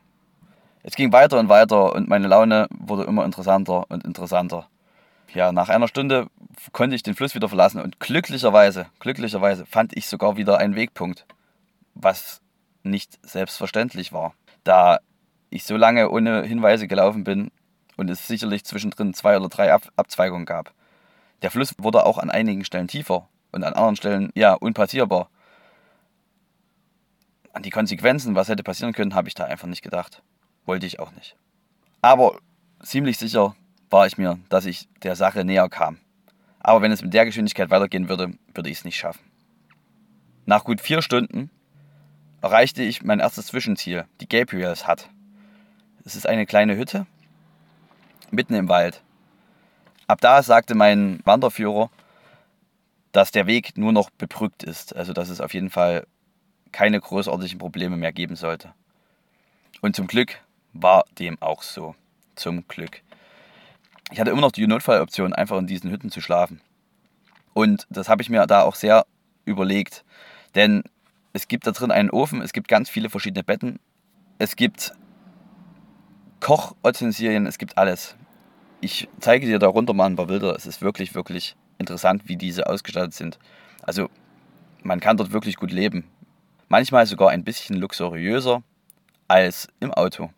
Es 0.81 0.95
ging 0.95 1.11
weiter 1.11 1.39
und 1.39 1.49
weiter 1.49 1.93
und 1.93 2.07
meine 2.07 2.29
Laune 2.29 2.69
wurde 2.71 3.03
immer 3.03 3.25
interessanter 3.25 3.85
und 3.89 4.05
interessanter. 4.05 4.69
Ja, 5.33 5.51
nach 5.51 5.69
einer 5.69 5.87
Stunde 5.87 6.27
konnte 6.73 6.95
ich 6.95 7.03
den 7.03 7.15
Fluss 7.15 7.35
wieder 7.35 7.47
verlassen 7.47 7.81
und 7.81 7.99
glücklicherweise, 7.99 8.87
glücklicherweise 8.99 9.65
fand 9.65 9.95
ich 9.95 10.07
sogar 10.07 10.35
wieder 10.35 10.57
einen 10.57 10.75
Wegpunkt, 10.75 11.25
was 11.93 12.41
nicht 12.83 13.19
selbstverständlich 13.23 14.11
war, 14.11 14.33
da 14.63 14.99
ich 15.49 15.63
so 15.63 15.77
lange 15.77 16.09
ohne 16.09 16.43
Hinweise 16.43 16.87
gelaufen 16.87 17.23
bin 17.23 17.51
und 17.95 18.09
es 18.09 18.27
sicherlich 18.27 18.65
zwischendrin 18.65 19.13
zwei 19.13 19.37
oder 19.37 19.49
drei 19.49 19.73
Ab 19.73 19.83
Abzweigungen 19.95 20.45
gab. 20.45 20.73
Der 21.41 21.51
Fluss 21.51 21.73
wurde 21.77 22.05
auch 22.05 22.17
an 22.17 22.29
einigen 22.29 22.65
Stellen 22.65 22.87
tiefer 22.87 23.27
und 23.51 23.63
an 23.63 23.73
anderen 23.73 23.95
Stellen 23.95 24.31
ja 24.35 24.53
unpassierbar 24.53 25.29
an 27.53 27.63
die 27.63 27.69
Konsequenzen, 27.69 28.35
was 28.35 28.47
hätte 28.47 28.63
passieren 28.63 28.93
können, 28.93 29.15
habe 29.15 29.27
ich 29.27 29.35
da 29.35 29.45
einfach 29.45 29.67
nicht 29.67 29.81
gedacht. 29.81 30.21
Wollte 30.65 30.85
ich 30.85 30.99
auch 30.99 31.11
nicht. 31.11 31.35
Aber 32.01 32.39
ziemlich 32.81 33.17
sicher 33.17 33.55
war 33.91 34.07
ich 34.07 34.17
mir, 34.17 34.39
dass 34.49 34.65
ich 34.65 34.87
der 35.03 35.15
Sache 35.15 35.45
näher 35.45 35.69
kam. 35.69 35.99
Aber 36.59 36.81
wenn 36.81 36.91
es 36.91 37.01
mit 37.01 37.13
der 37.13 37.25
Geschwindigkeit 37.25 37.69
weitergehen 37.69 38.09
würde, 38.09 38.33
würde 38.53 38.69
ich 38.69 38.79
es 38.79 38.85
nicht 38.85 38.97
schaffen. 38.97 39.21
Nach 40.45 40.63
gut 40.63 40.81
vier 40.81 41.01
Stunden 41.01 41.49
erreichte 42.41 42.81
ich 42.81 43.03
mein 43.03 43.19
erstes 43.19 43.47
Zwischenziel, 43.47 44.05
die 44.19 44.27
Gabriels 44.27 44.87
Hut. 44.87 45.09
Es 46.03 46.15
ist 46.15 46.27
eine 46.27 46.45
kleine 46.45 46.75
Hütte 46.75 47.05
mitten 48.31 48.53
im 48.53 48.69
Wald. 48.69 49.01
Ab 50.07 50.21
da 50.21 50.41
sagte 50.41 50.73
mein 50.73 51.19
Wanderführer, 51.25 51.89
dass 53.11 53.31
der 53.31 53.45
Weg 53.45 53.77
nur 53.77 53.91
noch 53.91 54.09
bebrückt 54.09 54.63
ist, 54.63 54.95
also 54.95 55.13
dass 55.13 55.29
es 55.29 55.41
auf 55.41 55.53
jeden 55.53 55.69
Fall 55.69 56.07
keine 56.71 56.99
großartigen 56.99 57.59
Probleme 57.59 57.97
mehr 57.97 58.13
geben 58.13 58.35
sollte. 58.35 58.73
Und 59.81 59.95
zum 59.95 60.07
Glück 60.07 60.39
war 60.73 61.03
dem 61.19 61.41
auch 61.41 61.61
so. 61.61 61.95
Zum 62.35 62.67
Glück. 62.67 63.01
Ich 64.11 64.19
hatte 64.19 64.31
immer 64.31 64.41
noch 64.41 64.51
die 64.51 64.67
Notfalloption, 64.67 65.33
einfach 65.33 65.57
in 65.57 65.67
diesen 65.67 65.89
Hütten 65.89 66.11
zu 66.11 66.21
schlafen. 66.21 66.61
Und 67.53 67.87
das 67.89 68.09
habe 68.09 68.21
ich 68.21 68.29
mir 68.29 68.45
da 68.45 68.63
auch 68.63 68.75
sehr 68.75 69.05
überlegt. 69.45 70.03
Denn 70.55 70.83
es 71.33 71.47
gibt 71.47 71.65
da 71.65 71.71
drin 71.71 71.91
einen 71.91 72.09
Ofen, 72.09 72.41
es 72.41 72.53
gibt 72.53 72.67
ganz 72.67 72.89
viele 72.89 73.09
verschiedene 73.09 73.43
Betten, 73.43 73.79
es 74.37 74.55
gibt 74.55 74.93
Kochutensilien, 76.41 77.45
es 77.45 77.57
gibt 77.57 77.77
alles. 77.77 78.15
Ich 78.81 79.07
zeige 79.19 79.45
dir 79.45 79.59
darunter 79.59 79.93
mal 79.93 80.07
ein 80.07 80.15
paar 80.15 80.27
Bilder. 80.27 80.55
Es 80.55 80.65
ist 80.65 80.81
wirklich, 80.81 81.15
wirklich 81.15 81.55
interessant, 81.77 82.23
wie 82.27 82.35
diese 82.35 82.67
ausgestattet 82.67 83.13
sind. 83.13 83.39
Also 83.83 84.09
man 84.83 84.99
kann 84.99 85.17
dort 85.17 85.31
wirklich 85.31 85.55
gut 85.55 85.71
leben 85.71 86.05
manchmal 86.71 87.05
sogar 87.05 87.31
ein 87.31 87.43
bisschen 87.43 87.75
luxuriöser 87.75 88.63
als 89.27 89.67
im 89.81 89.93
Auto. 89.93 90.31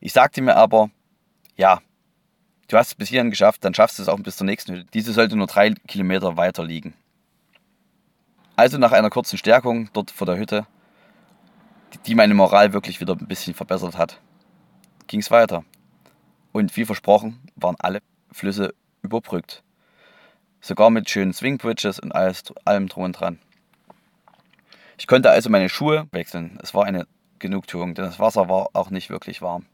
Ich 0.00 0.12
sagte 0.12 0.42
mir 0.42 0.56
aber, 0.56 0.90
ja, 1.56 1.80
du 2.68 2.76
hast 2.76 2.88
es 2.88 2.94
bis 2.94 3.08
hierhin 3.08 3.30
geschafft, 3.30 3.64
dann 3.64 3.74
schaffst 3.74 3.98
du 3.98 4.02
es 4.02 4.08
auch 4.08 4.18
bis 4.18 4.36
zur 4.36 4.46
nächsten 4.46 4.74
Hütte. 4.74 4.86
Diese 4.92 5.12
sollte 5.12 5.36
nur 5.36 5.46
drei 5.46 5.70
Kilometer 5.86 6.36
weiter 6.36 6.64
liegen. 6.64 6.94
Also 8.56 8.78
nach 8.78 8.92
einer 8.92 9.10
kurzen 9.10 9.38
Stärkung 9.38 9.90
dort 9.92 10.10
vor 10.10 10.26
der 10.26 10.36
Hütte, 10.36 10.66
die 12.06 12.14
meine 12.14 12.34
Moral 12.34 12.72
wirklich 12.72 13.00
wieder 13.00 13.14
ein 13.14 13.26
bisschen 13.26 13.54
verbessert 13.54 13.96
hat, 13.96 14.20
ging 15.06 15.20
es 15.20 15.30
weiter. 15.30 15.64
Und 16.52 16.76
wie 16.76 16.84
versprochen 16.84 17.40
waren 17.56 17.76
alle 17.78 18.00
Flüsse 18.30 18.74
überbrückt. 19.02 19.62
Sogar 20.60 20.90
mit 20.90 21.10
schönen 21.10 21.32
Swingbridges 21.32 21.98
und 21.98 22.12
alles, 22.12 22.44
allem 22.64 22.88
drum 22.88 23.04
und 23.04 23.12
dran. 23.12 23.38
Ich 24.98 25.06
konnte 25.06 25.30
also 25.30 25.50
meine 25.50 25.68
Schuhe 25.68 26.06
wechseln. 26.12 26.58
Es 26.62 26.74
war 26.74 26.84
eine 26.84 27.06
Genugtuung, 27.38 27.94
denn 27.94 28.04
das 28.04 28.20
Wasser 28.20 28.48
war 28.48 28.68
auch 28.72 28.90
nicht 28.90 29.10
wirklich 29.10 29.42
warm. 29.42 29.66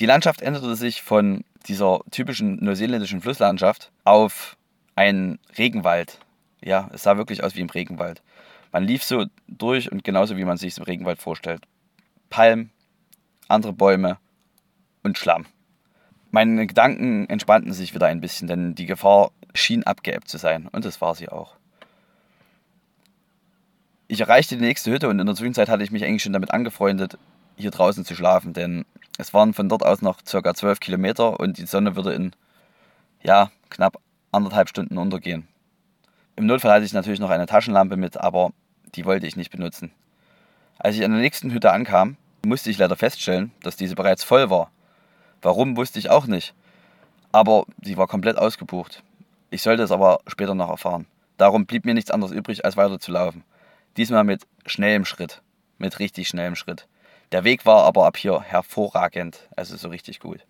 Die 0.00 0.06
Landschaft 0.06 0.42
änderte 0.42 0.74
sich 0.76 1.02
von 1.02 1.44
dieser 1.66 2.00
typischen 2.10 2.62
neuseeländischen 2.62 3.20
Flusslandschaft 3.20 3.92
auf 4.04 4.56
einen 4.96 5.38
Regenwald. 5.56 6.18
Ja, 6.60 6.90
es 6.92 7.02
sah 7.02 7.16
wirklich 7.16 7.44
aus 7.44 7.54
wie 7.54 7.60
im 7.60 7.70
Regenwald. 7.70 8.22
Man 8.72 8.84
lief 8.84 9.04
so 9.04 9.26
durch 9.46 9.92
und 9.92 10.02
genauso 10.02 10.36
wie 10.36 10.44
man 10.44 10.56
sich 10.56 10.72
es 10.72 10.78
im 10.78 10.84
Regenwald 10.84 11.20
vorstellt. 11.20 11.62
Palmen, 12.28 12.70
andere 13.46 13.72
Bäume 13.72 14.18
und 15.02 15.16
Schlamm. 15.16 15.46
Meine 16.32 16.66
Gedanken 16.66 17.28
entspannten 17.28 17.72
sich 17.72 17.94
wieder 17.94 18.06
ein 18.06 18.20
bisschen, 18.20 18.48
denn 18.48 18.74
die 18.74 18.86
Gefahr 18.86 19.30
schien 19.54 19.84
abgeebbt 19.84 20.28
zu 20.28 20.38
sein 20.38 20.68
und 20.72 20.84
das 20.84 21.00
war 21.00 21.14
sie 21.14 21.28
auch 21.28 21.56
ich 24.08 24.20
erreichte 24.20 24.56
die 24.56 24.64
nächste 24.64 24.90
Hütte 24.92 25.08
und 25.08 25.18
in 25.18 25.26
der 25.26 25.34
Zwischenzeit 25.34 25.68
hatte 25.68 25.82
ich 25.82 25.90
mich 25.90 26.04
eigentlich 26.04 26.22
schon 26.22 26.32
damit 26.32 26.50
angefreundet, 26.50 27.18
hier 27.56 27.70
draußen 27.70 28.04
zu 28.04 28.14
schlafen, 28.14 28.52
denn 28.52 28.84
es 29.18 29.32
waren 29.32 29.54
von 29.54 29.68
dort 29.68 29.84
aus 29.84 30.02
noch 30.02 30.18
circa 30.26 30.54
12 30.54 30.80
Kilometer 30.80 31.38
und 31.38 31.58
die 31.58 31.66
Sonne 31.66 31.96
würde 31.96 32.14
in 32.14 32.32
ja, 33.22 33.50
knapp 33.70 34.00
anderthalb 34.32 34.68
Stunden 34.68 34.98
untergehen. 34.98 35.48
Im 36.36 36.46
Notfall 36.46 36.72
hatte 36.72 36.84
ich 36.84 36.92
natürlich 36.92 37.20
noch 37.20 37.30
eine 37.30 37.46
Taschenlampe 37.46 37.96
mit, 37.96 38.16
aber 38.16 38.52
die 38.94 39.04
wollte 39.04 39.26
ich 39.26 39.36
nicht 39.36 39.50
benutzen. 39.50 39.92
Als 40.78 40.96
ich 40.96 41.04
an 41.04 41.12
der 41.12 41.20
nächsten 41.20 41.52
Hütte 41.52 41.72
ankam, 41.72 42.16
musste 42.44 42.70
ich 42.70 42.78
leider 42.78 42.96
feststellen, 42.96 43.52
dass 43.62 43.76
diese 43.76 43.94
bereits 43.94 44.24
voll 44.24 44.50
war. 44.50 44.70
Warum 45.42 45.76
wusste 45.76 45.98
ich 45.98 46.10
auch 46.10 46.26
nicht. 46.26 46.54
Aber 47.32 47.64
sie 47.82 47.96
war 47.96 48.06
komplett 48.06 48.38
ausgebucht. 48.38 49.02
Ich 49.50 49.62
sollte 49.62 49.82
es 49.82 49.92
aber 49.92 50.20
später 50.26 50.54
noch 50.54 50.70
erfahren. 50.70 51.06
Darum 51.36 51.66
blieb 51.66 51.84
mir 51.84 51.94
nichts 51.94 52.10
anderes 52.10 52.32
übrig, 52.32 52.64
als 52.64 52.76
weiter 52.76 52.98
zu 52.98 53.12
laufen. 53.12 53.44
Diesmal 53.96 54.24
mit 54.24 54.46
schnellem 54.66 55.04
Schritt, 55.04 55.42
mit 55.78 55.98
richtig 55.98 56.28
schnellem 56.28 56.56
Schritt. 56.56 56.86
Der 57.34 57.42
Weg 57.42 57.66
war 57.66 57.82
aber 57.82 58.06
ab 58.06 58.16
hier 58.16 58.42
hervorragend, 58.42 59.48
also 59.56 59.76
so 59.76 59.88
richtig 59.88 60.20
gut. 60.20 60.46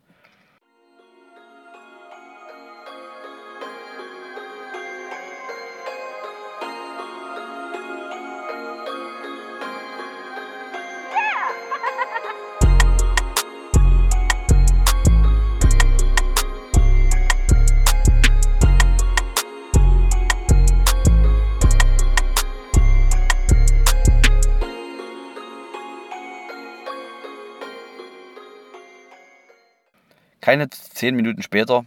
Keine 30.44 30.68
zehn 30.68 31.16
Minuten 31.16 31.42
später 31.42 31.86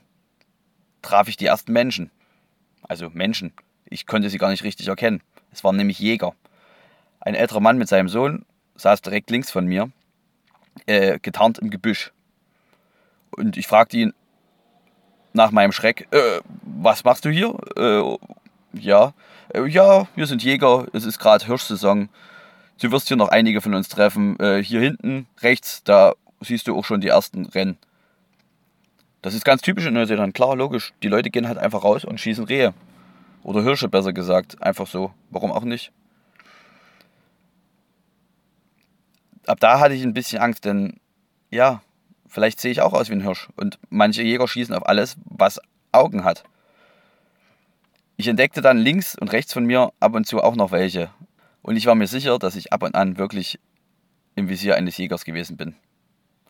traf 1.04 1.28
ich 1.28 1.38
die 1.38 1.46
ersten 1.46 1.74
Menschen. 1.74 2.10
Also 2.82 3.12
Menschen. 3.12 3.54
Ich 3.86 4.08
konnte 4.08 4.32
sie 4.32 4.40
gar 4.40 4.50
nicht 4.50 4.64
richtig 4.64 4.88
erkennen. 4.88 5.22
Es 5.52 5.64
waren 5.64 5.76
nämlich 5.76 6.00
Jäger. 6.00 6.34
Ein 7.20 7.36
älterer 7.36 7.60
Mann 7.60 7.78
mit 7.78 7.88
seinem 7.88 8.10
Sohn 8.10 8.48
saß 8.74 9.04
direkt 9.04 9.30
links 9.30 9.52
von 9.52 9.68
mir, 9.68 9.92
äh, 10.88 11.20
getarnt 11.20 11.60
im 11.60 11.70
Gebüsch. 11.70 12.12
Und 13.30 13.58
ich 13.58 13.68
fragte 13.68 13.98
ihn 13.98 14.14
nach 15.34 15.52
meinem 15.52 15.72
Schreck, 15.72 16.08
äh, 16.10 16.42
was 16.64 17.04
machst 17.04 17.26
du 17.26 17.30
hier? 17.30 17.56
Äh, 17.76 18.18
ja, 18.74 19.14
äh, 19.54 19.68
ja, 19.68 20.08
wir 20.16 20.26
sind 20.26 20.42
Jäger, 20.42 20.88
es 20.94 21.06
ist 21.06 21.20
gerade 21.20 21.46
Hirschsaison. 21.46 22.10
Du 22.82 22.92
wirst 22.92 23.08
hier 23.08 23.18
noch 23.18 23.30
einige 23.30 23.62
von 23.62 23.76
uns 23.76 23.88
treffen. 23.88 24.36
Äh, 24.40 24.64
hier 24.64 24.82
hinten 24.82 25.28
rechts, 25.42 25.84
da 25.84 26.16
siehst 26.42 26.68
du 26.68 26.76
auch 26.76 26.86
schon 26.86 27.02
die 27.02 27.10
ersten 27.10 27.46
Rennen. 27.46 27.78
Das 29.22 29.34
ist 29.34 29.46
ganz 29.46 29.62
typisch 29.62 29.86
in 29.86 29.94
Neuseeland. 29.94 30.34
Klar, 30.34 30.56
logisch. 30.56 30.94
Die 31.04 31.08
Leute 31.08 31.30
gehen 31.30 31.48
halt 31.48 31.58
einfach 31.58 31.84
raus 31.84 32.06
und 32.06 32.20
schießen 32.20 32.46
Rehe. 32.46 32.74
Oder 33.44 33.64
Hirsche 33.64 33.90
besser 33.90 34.14
gesagt. 34.14 34.62
Einfach 34.62 34.88
so. 34.88 35.14
Warum 35.30 35.52
auch 35.52 35.64
nicht? 35.64 35.92
Ab 39.46 39.60
da 39.60 39.80
hatte 39.80 39.96
ich 39.96 40.04
ein 40.04 40.14
bisschen 40.14 40.40
Angst, 40.40 40.66
denn 40.66 41.00
ja, 41.50 41.82
vielleicht 42.28 42.60
sehe 42.60 42.72
ich 42.72 42.82
auch 42.82 42.94
aus 42.94 43.10
wie 43.10 43.14
ein 43.14 43.22
Hirsch. 43.22 43.48
Und 43.56 43.80
manche 43.90 44.22
Jäger 44.22 44.48
schießen 44.48 44.76
auf 44.76 44.86
alles, 44.86 45.16
was 45.26 45.60
Augen 45.92 46.24
hat. 46.24 46.44
Ich 48.18 48.28
entdeckte 48.28 48.62
dann 48.62 48.78
links 48.78 49.18
und 49.18 49.32
rechts 49.32 49.54
von 49.54 49.66
mir 49.66 49.92
ab 50.00 50.16
und 50.16 50.26
zu 50.26 50.42
auch 50.42 50.56
noch 50.56 50.72
welche. 50.72 51.10
Und 51.62 51.76
ich 51.76 51.86
war 51.86 51.96
mir 51.96 52.08
sicher, 52.08 52.40
dass 52.40 52.56
ich 52.56 52.74
ab 52.74 52.84
und 52.84 52.96
an 52.96 53.18
wirklich 53.18 53.60
im 54.36 54.50
Visier 54.50 54.76
eines 54.76 54.98
Jägers 54.98 55.24
gewesen 55.26 55.58
bin. 55.58 55.76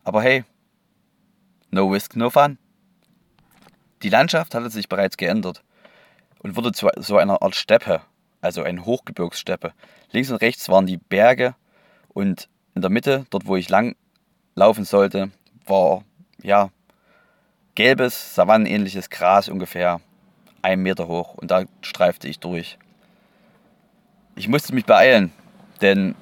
Aber 0.04 0.22
hey, 0.22 0.44
no 1.72 1.88
risk, 1.88 2.16
no 2.16 2.30
fun. 2.30 2.58
Die 4.04 4.10
Landschaft 4.10 4.54
hatte 4.56 4.70
sich 4.70 4.90
bereits 4.90 5.18
geändert 5.18 5.64
und 6.40 6.56
wurde 6.56 6.72
zu 6.72 6.88
so 6.98 7.18
einer 7.18 7.42
Art 7.42 7.56
Steppe, 7.56 8.02
also 8.42 8.64
eine 8.64 8.86
Hochgebirgssteppe. 8.86 9.74
Links 10.12 10.32
und 10.32 10.38
rechts 10.38 10.70
waren 10.70 10.86
die 10.86 10.98
Berge 10.98 11.56
und 12.10 12.50
in 12.76 12.82
der 12.82 12.92
Mitte, 12.92 13.26
dort 13.30 13.48
wo 13.48 13.56
ich 13.56 13.70
lang 13.70 13.96
laufen 14.56 14.86
sollte, 14.86 15.32
war 15.66 16.04
ja 16.42 16.70
gelbes, 17.76 18.36
savannenähnliches 18.36 19.10
Gras 19.10 19.50
ungefähr 19.50 20.02
einen 20.62 20.84
Meter 20.84 21.08
hoch 21.08 21.34
und 21.36 21.52
da 21.52 21.64
streifte 21.82 22.28
ich 22.28 22.40
durch. 22.40 22.78
Ich 24.36 24.48
musste 24.48 24.74
mich 24.74 24.86
beeilen, 24.86 25.32
denn 25.82 26.16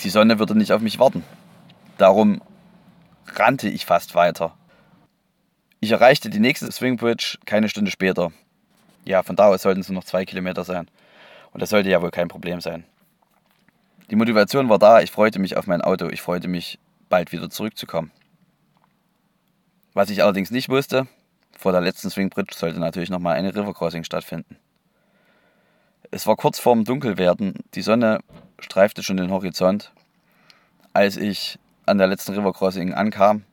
die 0.00 0.10
Sonne 0.10 0.38
würde 0.38 0.56
nicht 0.56 0.72
auf 0.72 0.82
mich 0.82 0.98
warten. 0.98 1.24
Darum 1.96 2.42
rannte 3.26 3.68
ich 3.68 3.86
fast 3.86 4.14
weiter. 4.14 4.54
Ich 5.80 5.90
erreichte 5.90 6.30
die 6.30 6.40
nächste 6.40 6.72
Swingbridge 6.72 7.38
keine 7.44 7.68
Stunde 7.68 7.90
später. 7.90 8.32
Ja, 9.04 9.22
von 9.22 9.36
da 9.36 9.48
aus 9.48 9.62
sollten 9.62 9.80
es 9.80 9.88
nur 9.88 9.96
noch 9.96 10.04
zwei 10.04 10.24
Kilometer 10.24 10.64
sein. 10.64 10.88
Und 11.52 11.60
das 11.60 11.70
sollte 11.70 11.90
ja 11.90 12.00
wohl 12.00 12.10
kein 12.10 12.28
Problem 12.28 12.60
sein. 12.60 12.84
Die 14.10 14.16
Motivation 14.16 14.68
war 14.68 14.78
da, 14.78 15.00
ich 15.00 15.10
freute 15.10 15.38
mich 15.38 15.56
auf 15.56 15.66
mein 15.66 15.82
Auto, 15.82 16.08
ich 16.08 16.22
freute 16.22 16.48
mich, 16.48 16.78
bald 17.08 17.32
wieder 17.32 17.50
zurückzukommen. 17.50 18.10
Was 19.92 20.10
ich 20.10 20.22
allerdings 20.22 20.50
nicht 20.50 20.68
wusste, 20.68 21.08
vor 21.56 21.72
der 21.72 21.80
letzten 21.80 22.10
Swingbridge 22.10 22.54
sollte 22.54 22.80
natürlich 22.80 23.10
nochmal 23.10 23.36
eine 23.36 23.54
Rivercrossing 23.54 24.04
stattfinden. 24.04 24.56
Es 26.10 26.26
war 26.26 26.36
kurz 26.36 26.58
vorm 26.58 26.84
Dunkelwerden, 26.84 27.54
die 27.74 27.82
Sonne 27.82 28.20
streifte 28.60 29.02
schon 29.02 29.16
den 29.16 29.30
Horizont, 29.30 29.92
als 30.92 31.16
ich 31.16 31.58
an 31.84 31.98
der 31.98 32.06
letzten 32.06 32.32
Rivercrossing 32.32 32.94
ankam 32.94 33.44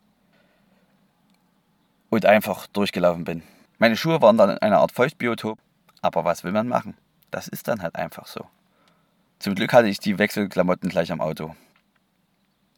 und 2.13 2.27
einfach 2.27 2.67
durchgelaufen 2.67 3.23
bin. 3.23 3.41
Meine 3.79 3.97
Schuhe 3.97 4.21
waren 4.21 4.37
dann 4.37 4.51
in 4.51 4.57
einer 4.59 4.79
Art 4.79 4.91
Feuchtbiotop, 4.91 5.57
aber 6.03 6.23
was 6.23 6.43
will 6.43 6.51
man 6.51 6.67
machen? 6.67 6.95
Das 7.31 7.47
ist 7.47 7.67
dann 7.67 7.81
halt 7.81 7.95
einfach 7.95 8.27
so. 8.27 8.45
Zum 9.39 9.55
Glück 9.55 9.73
hatte 9.73 9.87
ich 9.87 9.99
die 9.99 10.19
Wechselklamotten 10.19 10.89
gleich 10.89 11.11
am 11.11 11.21
Auto. 11.21 11.55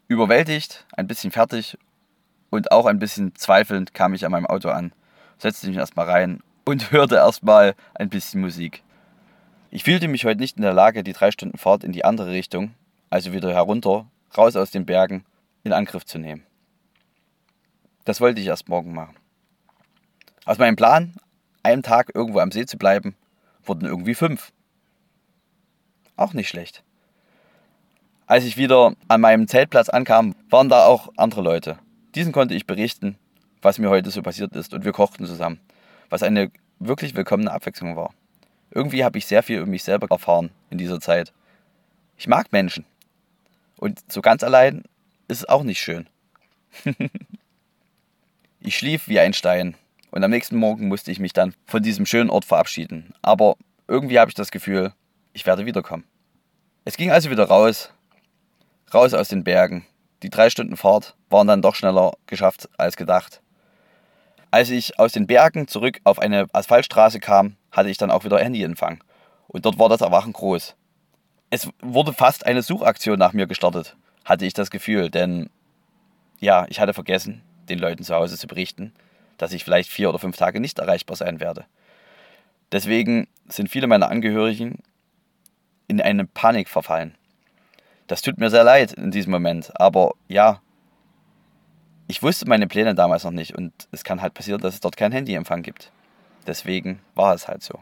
Überwältigt, 0.07 0.85
ein 0.95 1.07
bisschen 1.07 1.31
fertig 1.31 1.77
und 2.49 2.71
auch 2.71 2.85
ein 2.85 2.97
bisschen 2.97 3.35
zweifelnd 3.35 3.93
kam 3.93 4.13
ich 4.13 4.25
an 4.25 4.31
meinem 4.31 4.45
Auto 4.45 4.69
an, 4.69 4.93
setzte 5.37 5.67
mich 5.67 5.75
erstmal 5.75 6.09
rein 6.09 6.41
und 6.63 6.91
hörte 6.91 7.15
erstmal 7.15 7.75
ein 7.93 8.09
bisschen 8.09 8.39
Musik. 8.39 8.83
Ich 9.69 9.83
fühlte 9.83 10.07
mich 10.07 10.23
heute 10.23 10.39
nicht 10.39 10.55
in 10.55 10.63
der 10.63 10.73
Lage, 10.73 11.03
die 11.03 11.11
drei 11.11 11.31
Stunden 11.31 11.57
Fahrt 11.57 11.83
in 11.83 11.91
die 11.91 12.05
andere 12.05 12.31
Richtung, 12.31 12.73
also 13.09 13.33
wieder 13.33 13.51
herunter, 13.51 14.07
raus 14.37 14.55
aus 14.55 14.71
den 14.71 14.85
Bergen, 14.85 15.25
in 15.65 15.73
Angriff 15.73 16.05
zu 16.05 16.19
nehmen. 16.19 16.45
Das 18.05 18.21
wollte 18.21 18.39
ich 18.39 18.47
erst 18.47 18.69
morgen 18.69 18.93
machen. 18.93 19.17
Aus 20.45 20.59
meinem 20.59 20.75
Plan, 20.75 21.15
einen 21.63 21.81
Tag 21.81 22.11
irgendwo 22.13 22.39
am 22.39 22.51
See 22.51 22.67
zu 22.67 22.77
bleiben, 22.77 23.15
wurden 23.63 23.85
irgendwie 23.85 24.13
fünf. 24.13 24.51
Auch 26.15 26.33
nicht 26.33 26.49
schlecht. 26.49 26.83
Als 28.27 28.43
ich 28.45 28.55
wieder 28.55 28.93
an 29.07 29.21
meinem 29.21 29.47
Zeltplatz 29.47 29.89
ankam, 29.89 30.35
waren 30.49 30.69
da 30.69 30.85
auch 30.85 31.09
andere 31.17 31.41
Leute. 31.41 31.79
Diesen 32.13 32.31
konnte 32.31 32.53
ich 32.53 32.67
berichten, 32.67 33.17
was 33.63 33.79
mir 33.79 33.89
heute 33.89 34.11
so 34.11 34.21
passiert 34.21 34.55
ist, 34.55 34.75
und 34.75 34.85
wir 34.85 34.91
kochten 34.91 35.25
zusammen, 35.25 35.59
was 36.09 36.21
eine 36.21 36.51
wirklich 36.77 37.15
willkommene 37.15 37.51
Abwechslung 37.51 37.95
war. 37.95 38.13
Irgendwie 38.69 39.03
habe 39.03 39.17
ich 39.17 39.25
sehr 39.25 39.41
viel 39.41 39.57
über 39.57 39.65
mich 39.65 39.83
selber 39.83 40.07
erfahren 40.11 40.51
in 40.69 40.77
dieser 40.77 40.99
Zeit. 40.99 41.33
Ich 42.17 42.27
mag 42.27 42.51
Menschen. 42.51 42.85
Und 43.77 43.99
so 44.11 44.21
ganz 44.21 44.43
allein 44.43 44.83
ist 45.27 45.39
es 45.39 45.49
auch 45.49 45.63
nicht 45.63 45.81
schön. 45.81 46.07
ich 48.59 48.77
schlief 48.77 49.07
wie 49.07 49.19
ein 49.19 49.33
Stein. 49.33 49.75
Und 50.15 50.23
am 50.23 50.31
nächsten 50.31 50.55
Morgen 50.55 50.87
musste 50.87 51.11
ich 51.11 51.19
mich 51.19 51.33
dann 51.33 51.53
von 51.65 51.83
diesem 51.83 52.05
schönen 52.05 52.29
Ort 52.29 52.45
verabschieden. 52.45 53.13
Aber 53.21 53.57
irgendwie 53.85 54.17
habe 54.17 54.29
ich 54.29 54.33
das 54.33 54.49
Gefühl, 54.49 54.93
ich 55.33 55.45
werde 55.45 55.65
wiederkommen. 55.65 56.05
Es 56.85 56.95
ging 56.95 57.11
also 57.11 57.29
wieder 57.31 57.43
raus, 57.43 57.91
raus 58.93 59.13
aus 59.13 59.27
den 59.27 59.43
Bergen. 59.43 59.85
Die 60.23 60.29
drei 60.29 60.49
Stunden 60.49 60.77
Fahrt 60.77 61.17
waren 61.29 61.47
dann 61.47 61.61
doch 61.61 61.75
schneller 61.75 62.13
geschafft 62.27 62.69
als 62.77 62.95
gedacht. 62.95 63.41
Als 64.51 64.69
ich 64.69 64.97
aus 64.97 65.11
den 65.11 65.27
Bergen 65.27 65.67
zurück 65.67 65.99
auf 66.05 66.17
eine 66.17 66.47
Asphaltstraße 66.53 67.19
kam, 67.19 67.57
hatte 67.69 67.89
ich 67.89 67.97
dann 67.97 68.09
auch 68.09 68.23
wieder 68.23 68.39
Handyempfang. 68.39 69.03
Und 69.49 69.65
dort 69.65 69.79
war 69.79 69.89
das 69.89 69.99
Erwachen 69.99 70.31
groß. 70.31 70.77
Es 71.49 71.67
wurde 71.81 72.13
fast 72.13 72.45
eine 72.45 72.61
Suchaktion 72.61 73.19
nach 73.19 73.33
mir 73.33 73.47
gestartet, 73.47 73.97
hatte 74.23 74.45
ich 74.45 74.53
das 74.53 74.69
Gefühl, 74.71 75.09
denn 75.09 75.49
ja, 76.39 76.65
ich 76.69 76.79
hatte 76.79 76.93
vergessen, 76.93 77.41
den 77.67 77.79
Leuten 77.79 78.05
zu 78.05 78.15
Hause 78.15 78.37
zu 78.37 78.47
berichten, 78.47 78.93
dass 79.37 79.53
ich 79.53 79.63
vielleicht 79.63 79.89
vier 79.89 80.09
oder 80.09 80.19
fünf 80.19 80.37
Tage 80.37 80.59
nicht 80.59 80.79
erreichbar 80.79 81.15
sein 81.15 81.39
werde. 81.39 81.65
Deswegen 82.71 83.27
sind 83.47 83.69
viele 83.69 83.87
meiner 83.87 84.09
Angehörigen 84.09 84.79
in 85.87 86.01
eine 86.01 86.25
Panik 86.25 86.67
verfallen. 86.69 87.15
Das 88.07 88.21
tut 88.21 88.37
mir 88.37 88.49
sehr 88.49 88.63
leid 88.63 88.93
in 88.93 89.11
diesem 89.11 89.31
Moment, 89.31 89.71
aber 89.79 90.13
ja, 90.27 90.61
ich 92.07 92.21
wusste 92.21 92.47
meine 92.47 92.67
Pläne 92.67 92.93
damals 92.93 93.23
noch 93.23 93.31
nicht 93.31 93.55
und 93.55 93.73
es 93.91 94.03
kann 94.03 94.21
halt 94.21 94.33
passieren, 94.33 94.61
dass 94.61 94.75
es 94.75 94.79
dort 94.79 94.97
kein 94.97 95.11
Handyempfang 95.11 95.63
gibt. 95.63 95.91
Deswegen 96.45 96.99
war 97.15 97.33
es 97.33 97.47
halt 97.47 97.63
so. 97.63 97.79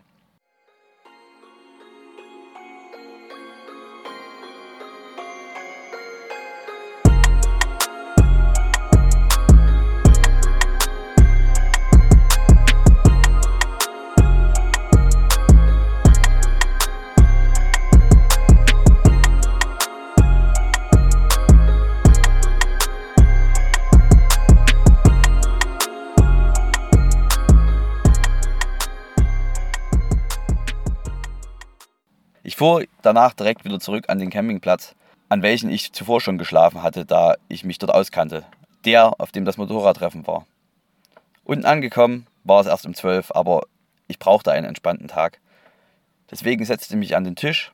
Danach 33.06 33.34
direkt 33.34 33.66
wieder 33.66 33.80
zurück 33.80 34.06
an 34.08 34.20
den 34.20 34.30
Campingplatz, 34.30 34.96
an 35.30 35.42
welchen 35.42 35.70
ich 35.70 35.94
zuvor 35.94 36.22
schon 36.22 36.38
geschlafen 36.38 36.82
hatte, 36.82 37.06
da 37.06 37.36
ich 37.48 37.64
mich 37.64 37.78
dort 37.80 37.94
auskannte. 37.94 38.46
Der, 38.86 39.20
auf 39.20 39.32
dem 39.32 39.46
das 39.46 39.58
Motorradtreffen 39.58 40.28
war. 40.28 40.46
Unten 41.44 41.66
angekommen 41.66 42.28
war 42.44 42.62
es 42.62 42.68
erst 42.68 42.86
um 42.86 42.94
12, 42.94 43.32
aber 43.32 43.64
ich 44.08 44.20
brauchte 44.20 44.52
einen 44.52 44.66
entspannten 44.66 45.08
Tag. 45.08 45.40
Deswegen 46.32 46.66
setzte 46.66 46.94
ich 46.94 47.00
mich 47.00 47.16
an 47.16 47.24
den 47.24 47.36
Tisch, 47.36 47.72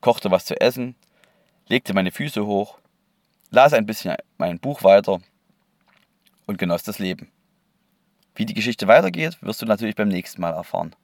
kochte 0.00 0.30
was 0.30 0.44
zu 0.44 0.60
essen, 0.60 0.94
legte 1.68 1.94
meine 1.94 2.12
Füße 2.12 2.44
hoch, 2.46 2.78
las 3.50 3.72
ein 3.72 3.86
bisschen 3.86 4.16
mein 4.38 4.58
Buch 4.58 4.84
weiter 4.84 5.20
und 6.46 6.58
genoss 6.58 6.82
das 6.82 6.98
Leben. 6.98 7.30
Wie 8.34 8.46
die 8.46 8.54
Geschichte 8.54 8.88
weitergeht, 8.88 9.38
wirst 9.42 9.62
du 9.62 9.66
natürlich 9.66 9.94
beim 9.94 10.08
nächsten 10.08 10.40
Mal 10.40 10.54
erfahren. 10.54 10.94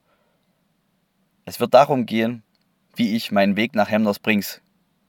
Es 1.45 1.59
wird 1.59 1.73
darum 1.73 2.05
gehen, 2.05 2.43
wie 2.99 3.15
ich 3.15 3.31
meinen 3.31 3.55
Weg 3.55 3.75
nach 3.75 3.89
Hemner 3.89 4.13
Springs 4.13 4.61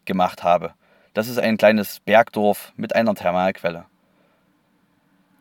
gemacht 0.04 0.44
habe. 0.44 0.74
Das 1.12 1.26
ist 1.26 1.38
ein 1.38 1.56
kleines 1.56 1.98
Bergdorf 1.98 2.72
mit 2.76 2.94
einer 2.94 3.16
Thermalquelle. 3.16 3.84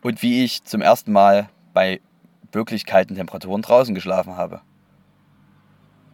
Und 0.02 0.24
wie 0.24 0.44
ich 0.44 0.64
zum 0.64 0.82
ersten 0.82 1.12
Mal 1.12 1.50
bei 1.74 2.02
wirklich 2.52 2.88
kalten 2.88 3.14
Temperaturen 3.14 3.62
draußen 3.62 3.94
geschlafen 3.94 4.36
habe. 4.36 4.62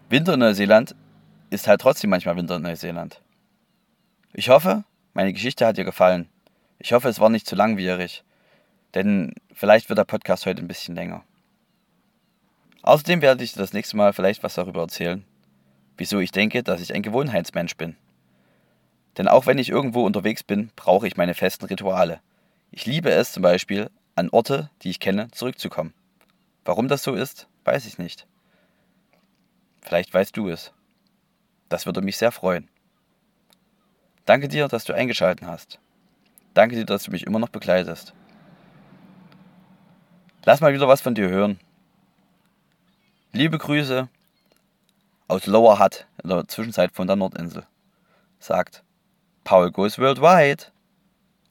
Winter 0.10 0.34
in 0.34 0.42
Neuseeland 0.42 0.94
ist 1.52 1.68
halt 1.70 1.80
trotzdem 1.80 2.10
manchmal 2.10 2.36
Winter 2.36 2.58
in 2.58 2.64
Neuseeland. 2.64 3.22
Ich 4.34 4.50
hoffe, 4.50 4.84
meine 5.14 5.32
Geschichte 5.32 5.66
hat 5.66 5.78
dir 5.78 5.86
gefallen. 5.86 6.28
Ich 6.80 6.92
hoffe, 6.92 7.08
es 7.08 7.22
war 7.22 7.30
nicht 7.30 7.48
zu 7.48 7.56
langwierig, 7.56 8.26
denn 8.94 9.34
vielleicht 9.54 9.88
wird 9.88 10.00
der 10.00 10.04
Podcast 10.04 10.46
heute 10.46 10.62
ein 10.62 10.68
bisschen 10.68 10.96
länger. 10.96 11.24
Außerdem 12.82 13.22
werde 13.22 13.44
ich 13.46 13.54
dir 13.54 13.60
das 13.60 13.72
nächste 13.72 13.96
Mal 13.96 14.12
vielleicht 14.12 14.44
was 14.44 14.56
darüber 14.56 14.82
erzählen, 14.82 15.24
wieso 15.98 16.20
ich 16.20 16.32
denke, 16.32 16.64
dass 16.64 16.82
ich 16.82 16.94
ein 16.94 17.04
Gewohnheitsmensch 17.04 17.78
bin. 17.78 17.96
Denn 19.18 19.28
auch 19.28 19.46
wenn 19.46 19.58
ich 19.58 19.70
irgendwo 19.70 20.06
unterwegs 20.06 20.44
bin, 20.44 20.72
brauche 20.76 21.08
ich 21.08 21.18
meine 21.18 21.34
festen 21.34 21.66
Rituale. 21.66 22.20
Ich 22.72 22.86
liebe 22.86 23.10
es 23.12 23.32
zum 23.32 23.44
Beispiel, 23.44 23.90
an 24.16 24.30
Orte, 24.30 24.70
die 24.82 24.90
ich 24.90 25.00
kenne, 25.00 25.30
zurückzukommen. 25.32 25.94
Warum 26.66 26.88
das 26.88 27.04
so 27.04 27.14
ist, 27.14 27.48
weiß 27.64 27.86
ich 27.86 27.98
nicht. 27.98 28.28
Vielleicht 29.82 30.14
weißt 30.14 30.36
du 30.36 30.50
es. 30.50 30.74
Das 31.70 31.86
würde 31.86 32.02
mich 32.02 32.18
sehr 32.18 32.32
freuen. 32.32 32.68
Danke 34.26 34.48
dir, 34.48 34.68
dass 34.68 34.84
du 34.84 34.94
eingeschaltet 34.94 35.48
hast. 35.48 35.80
Danke 36.54 36.76
dir, 36.76 36.86
dass 36.86 37.04
du 37.04 37.12
mich 37.12 37.26
immer 37.28 37.40
noch 37.40 37.50
begleitest. 37.50 38.14
Lass 40.44 40.62
mal 40.62 40.74
wieder 40.74 40.88
was 40.88 41.02
von 41.02 41.16
dir 41.16 41.30
hören. 41.30 41.60
Liebe 43.32 43.58
Grüße 43.58 44.10
aus 45.28 45.46
Lower 45.48 45.80
Hutt 45.80 46.08
in 46.24 46.30
der 46.30 46.48
Zwischenzeit 46.48 46.92
von 46.92 47.08
der 47.08 47.16
Nordinsel. 47.16 47.66
Sagt 48.40 48.84
Paul 49.44 49.72
Goes 49.72 49.98
Worldwide. 49.98 50.66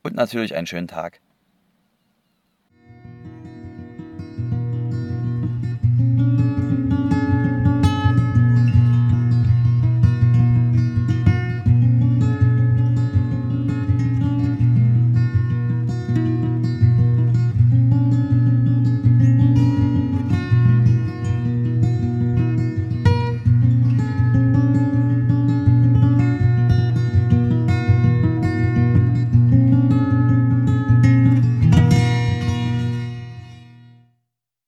Und 0.03 0.15
natürlich 0.15 0.55
einen 0.55 0.67
schönen 0.67 0.89
Tag. 0.89 1.21